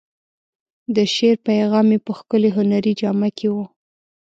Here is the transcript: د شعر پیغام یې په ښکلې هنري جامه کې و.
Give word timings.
د 0.95 0.97
شعر 1.13 1.37
پیغام 1.47 1.87
یې 1.93 1.99
په 2.05 2.11
ښکلې 2.19 2.49
هنري 2.57 2.93
جامه 3.01 3.29
کې 3.37 3.47
و. 3.55 3.55